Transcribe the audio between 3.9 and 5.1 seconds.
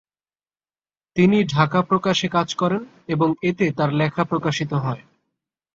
লেখা প্রকাশিত হয়।